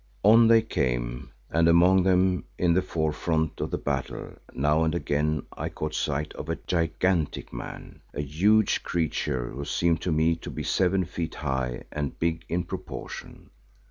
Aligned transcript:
On 0.23 0.47
they 0.47 0.63
came, 0.63 1.29
and 1.51 1.67
among 1.67 2.01
them 2.01 2.45
in 2.57 2.73
the 2.73 2.81
forefront 2.81 3.61
of 3.61 3.69
the 3.69 3.77
battle, 3.77 4.33
now 4.51 4.83
and 4.83 4.95
again 4.95 5.43
I 5.55 5.69
caught 5.69 5.93
sight 5.93 6.33
of 6.33 6.49
a 6.49 6.55
gigantic 6.55 7.53
man, 7.53 8.01
a 8.11 8.21
huge 8.21 8.81
creature 8.81 9.49
who 9.51 9.63
seemed 9.63 10.01
to 10.01 10.11
me 10.11 10.37
to 10.37 10.49
be 10.49 10.63
seven 10.63 11.05
feet 11.05 11.35
high 11.35 11.83
and 11.91 12.17
big 12.17 12.45
in 12.49 12.63
proportion. 12.63 13.51